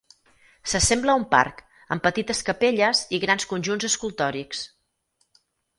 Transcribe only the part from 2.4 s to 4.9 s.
capelles i grans conjunts escultòrics.